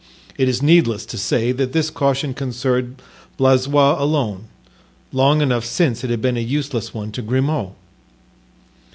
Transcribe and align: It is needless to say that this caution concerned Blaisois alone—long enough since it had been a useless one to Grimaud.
It 0.35 0.49
is 0.49 0.63
needless 0.63 1.05
to 1.05 1.15
say 1.19 1.51
that 1.51 1.73
this 1.73 1.91
caution 1.91 2.33
concerned 2.33 2.99
Blaisois 3.37 4.01
alone—long 4.01 5.41
enough 5.43 5.63
since 5.63 6.03
it 6.03 6.09
had 6.09 6.23
been 6.23 6.37
a 6.37 6.41
useless 6.41 6.91
one 6.91 7.11
to 7.11 7.21
Grimaud. 7.21 7.73